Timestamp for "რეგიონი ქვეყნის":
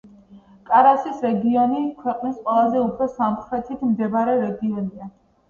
1.25-2.39